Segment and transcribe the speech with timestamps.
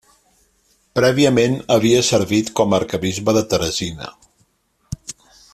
[0.99, 4.13] Prèviament havia servit com a arquebisbe de Teresina.